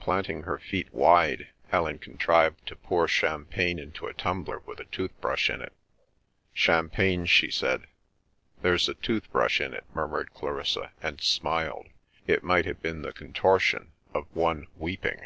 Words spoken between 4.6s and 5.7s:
with a tooth brush in